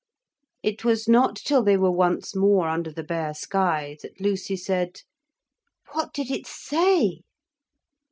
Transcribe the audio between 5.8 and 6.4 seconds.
'What did